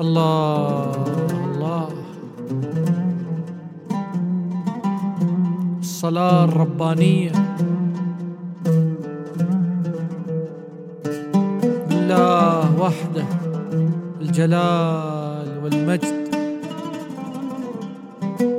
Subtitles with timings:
[0.00, 0.92] الله
[1.44, 1.88] الله.
[5.80, 7.32] الصلاة الربانية
[11.90, 13.26] الله وحده
[14.20, 16.26] الجلال والمجد.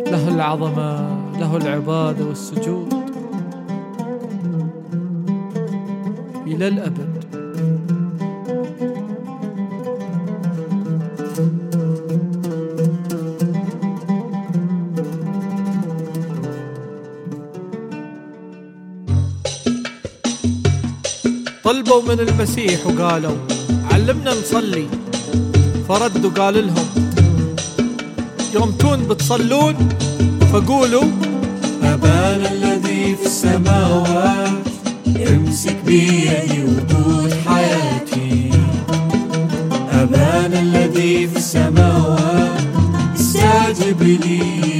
[0.07, 0.91] له العظمة
[1.39, 2.93] له العبادة والسجود.
[6.47, 7.16] إلى الأبد.
[21.67, 23.35] طلبوا من المسيح وقالوا
[23.91, 24.87] علمنا نصلي.
[25.89, 26.87] فرد وقال لهم
[28.53, 29.75] يوم تون بتصلون؟
[30.53, 31.03] فقولوا
[31.83, 34.67] أبانا الذي في السماوات
[35.27, 38.51] امسك بيدي وقود حياتي.
[39.91, 42.61] أبانا الذي في السماوات
[43.15, 44.76] استجب لي.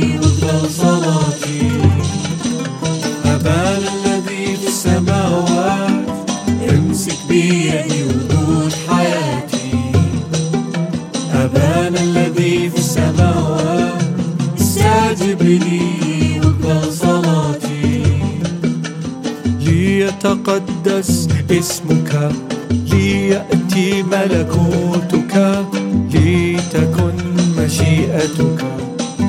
[20.18, 22.32] ليتقدس اسمك
[22.72, 25.66] ليأتي ملكوتك
[26.14, 27.16] لتكن
[27.58, 28.66] مشيئتك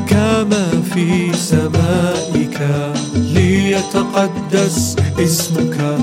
[0.07, 2.61] كما في سمائك
[3.15, 5.99] ليتقدس اسمك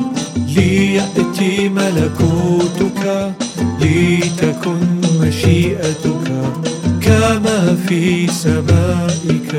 [0.47, 3.31] ليأتي ملكوتك
[3.81, 6.27] لتكن مشيئتك
[7.01, 9.55] كما في سمائك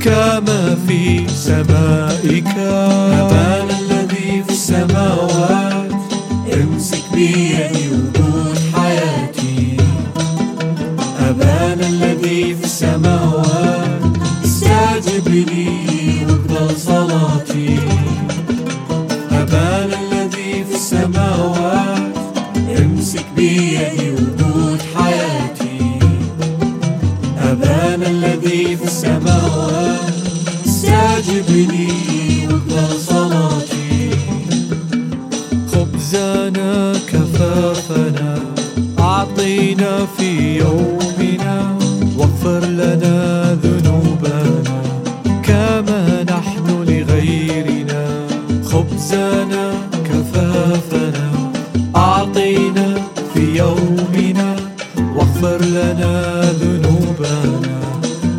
[0.00, 2.48] كما في سمائك.
[2.56, 4.01] أبانا
[4.62, 5.92] السماوات
[6.54, 9.76] امسك بيدي وقود حياتي.
[11.18, 14.02] أبانا الذي في السماوات
[14.44, 15.68] استجب لي
[16.28, 17.78] واقبل صلاتي.
[19.32, 22.16] أبانا الذي في السماوات
[22.78, 25.98] امسك بيدي وقود حياتي.
[27.38, 30.14] أبانا الذي في السماوات
[30.66, 32.21] استجب لي
[37.52, 38.38] كفافنا
[38.98, 41.78] أعطينا في يومنا
[42.16, 44.62] واغفر لنا ذنوبنا.
[45.42, 48.04] كما نحن لغيرنا
[48.64, 49.72] خبزنا
[50.04, 51.30] كفافنا.
[51.96, 52.94] أعطينا
[53.34, 54.56] في يومنا
[55.16, 57.60] واغفر لنا ذنوبنا.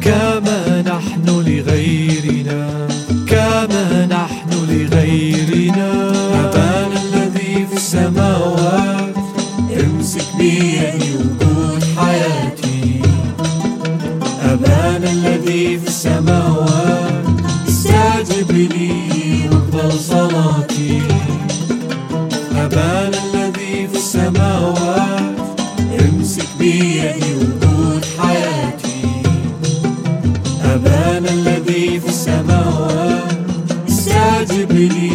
[0.02, 2.88] كما نحن لغيرنا
[3.28, 5.90] كما نحن لغيرنا.
[6.44, 8.93] أبانا الذي في السماوات
[10.44, 13.02] بيدي وقود حياتي.
[14.44, 17.26] أبانا الذي في السماوات
[17.68, 21.02] استجب لي واقبل صلاتي.
[22.56, 25.38] أبانا الذي في السماوات
[26.00, 29.02] امسك بيدي وقود حياتي.
[30.64, 33.34] أبانا الذي في السماوات
[33.90, 35.12] استجب لي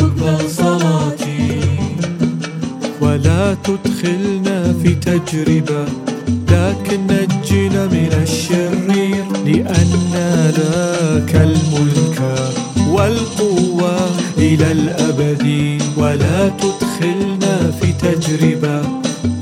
[0.00, 1.30] واقبل صلاتي.
[3.00, 5.84] ولا تدخلنا في تجربة
[6.48, 10.12] لكن نجنا من الشرير لأن
[10.56, 12.22] لك الملك
[12.88, 18.82] والقوة إلى الأبد ولا تدخلنا في تجربة.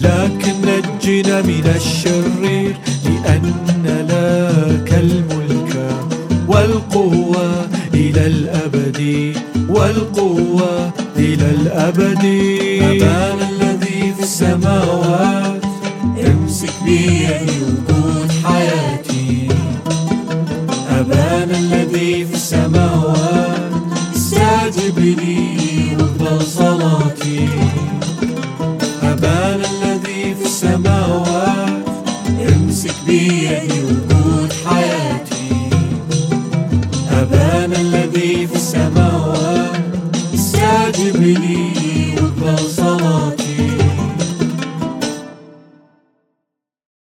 [0.02, 5.90] لكن نجنا من الشرير لأن لك الملك
[6.48, 9.32] والقوة إلى الأبد
[9.68, 12.67] والقوة إلى الأبد.
[21.72, 23.72] الذي في السماوات
[24.16, 27.48] استجب لي واقبل صلاتي.
[29.02, 31.84] أبانا الذي في السماوات
[32.48, 35.70] امسك بيدي وقود حياتي.
[37.10, 39.82] أبانا الذي في السماوات
[40.34, 41.77] استجب لي